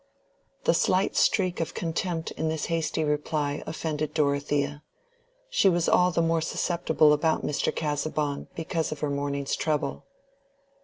The 0.63 0.73
slight 0.73 1.15
streak 1.15 1.59
of 1.59 1.75
contempt 1.75 2.31
in 2.31 2.47
this 2.49 2.65
hasty 2.73 3.03
reply 3.03 3.61
offended 3.67 4.15
Dorothea. 4.15 4.81
She 5.47 5.69
was 5.69 5.87
all 5.87 6.09
the 6.09 6.23
more 6.23 6.41
susceptible 6.41 7.13
about 7.13 7.45
Mr. 7.45 7.71
Casaubon 7.71 8.47
because 8.55 8.91
of 8.91 9.01
her 9.01 9.11
morning's 9.11 9.55
trouble. 9.55 10.07